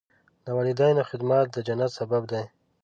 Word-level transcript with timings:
د 0.45 0.47
والدینو 0.57 1.03
خدمت 1.09 1.45
د 1.51 1.57
جنت 1.67 1.91
سبب 1.99 2.23
دی. 2.31 2.43